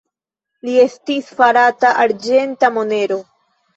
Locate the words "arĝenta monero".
2.05-3.21